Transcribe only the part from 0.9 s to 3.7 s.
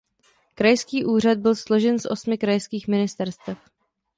úřad byl složen z osmi krajských ministerstev.